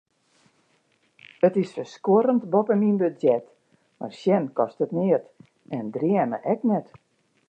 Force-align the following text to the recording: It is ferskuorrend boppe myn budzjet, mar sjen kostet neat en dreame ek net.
It 1.47 1.55
is 1.63 1.73
ferskuorrend 1.75 2.47
boppe 2.55 2.75
myn 2.81 2.97
budzjet, 3.03 3.45
mar 3.99 4.11
sjen 4.21 4.45
kostet 4.57 4.91
neat 4.99 5.25
en 5.77 5.85
dreame 5.95 6.39
ek 6.55 6.69
net. 6.73 6.89